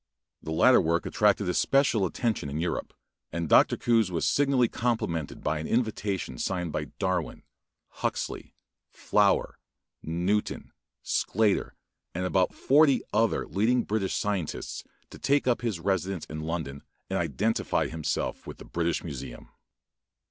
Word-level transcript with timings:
The 0.41 0.49
latter 0.51 0.81
work 0.81 1.05
attracted 1.05 1.47
especial 1.47 2.07
attention 2.07 2.49
in 2.49 2.59
Europe, 2.59 2.91
and 3.31 3.47
Dr. 3.47 3.77
Coues 3.77 4.11
was 4.11 4.25
signally 4.25 4.67
complimented 4.67 5.43
by 5.43 5.59
an 5.59 5.67
invitation, 5.67 6.39
signed 6.39 6.71
by 6.71 6.85
Darwin, 6.97 7.43
Huxley, 7.89 8.55
Flower, 8.89 9.59
Newton, 10.01 10.71
Sclater, 11.03 11.75
and 12.15 12.25
about 12.25 12.51
forty 12.51 13.03
other 13.13 13.45
leading 13.45 13.83
British 13.83 14.15
scientists 14.15 14.83
to 15.11 15.19
take 15.19 15.45
up 15.47 15.61
his 15.61 15.79
residence 15.79 16.25
in 16.25 16.39
London 16.41 16.81
and 17.07 17.19
identify 17.19 17.85
himself 17.85 18.47
with 18.47 18.57
the 18.57 18.65
British 18.65 19.03
Museum. 19.03 19.49